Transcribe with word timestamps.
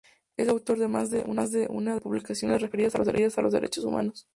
Es 0.35 0.49
autor 0.49 0.79
de 0.79 0.87
más 0.87 1.11
de 1.11 1.21
una 1.27 1.45
decena 1.45 1.93
de 1.93 2.01
publicaciones 2.01 2.59
referidas 2.59 2.95
a 3.37 3.41
los 3.43 3.53
derechos 3.53 3.83
humanos. 3.85 4.27